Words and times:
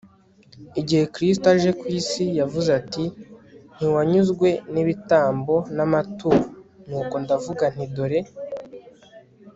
igihe 0.79 1.03
kristu 1.13 1.45
aje 1.53 1.71
ku 1.79 1.85
isi 1.99 2.23
yavuze 2.39 2.69
ati 2.79 3.03
ntiwanyuzwe 3.75 4.49
n'ibitambo 4.73 5.55
n'amaturo... 5.75 6.41
nuko 6.87 7.15
ndavuga 7.23 7.65
nti 7.73 7.85
dore 7.95 8.19